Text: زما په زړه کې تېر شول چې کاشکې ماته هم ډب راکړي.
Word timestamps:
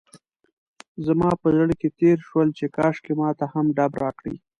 زما 1.05 1.31
په 1.41 1.47
زړه 1.57 1.73
کې 1.81 1.89
تېر 1.99 2.17
شول 2.27 2.47
چې 2.57 2.65
کاشکې 2.77 3.13
ماته 3.19 3.45
هم 3.53 3.65
ډب 3.77 3.93
راکړي. 4.03 4.35